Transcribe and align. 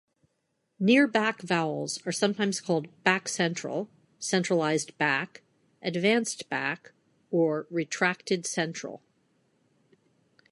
Near-back 0.79 1.43
vowels 1.43 1.99
are 2.07 2.11
sometimes 2.11 2.59
called 2.59 2.87
back-central, 3.03 3.87
centralized 4.17 4.97
back, 4.97 5.43
advanced 5.79 6.49
back 6.49 6.91
or 7.29 7.67
retracted 7.69 8.47
central. 8.47 9.03